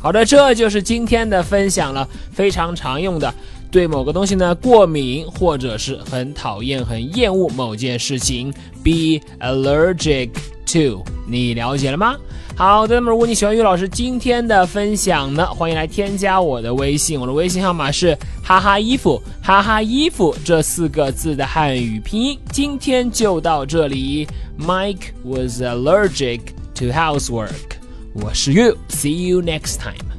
[0.00, 3.34] 好的，这就是今天的分享了，非常常用的，
[3.70, 8.52] 对某个东西呢过敏，或者是很讨厌、很厌恶某件事情，
[8.84, 10.30] be allergic
[10.73, 11.03] to。
[11.27, 12.15] 你了解了吗？
[12.55, 22.39] 好的，那么如果你喜欢于老师今天的分享呢，欢迎来添加我的微信，我的微信号码是哈哈衣服哈哈衣服这四个字的汉语拼音。
[22.51, 24.27] 今天就到这里。
[24.59, 26.41] Mike was allergic
[26.75, 27.77] to housework。
[28.13, 30.12] 我是 You，see you next time。